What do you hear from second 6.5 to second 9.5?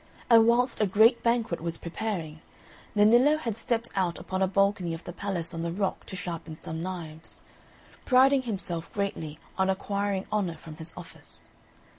some knives, priding himself greatly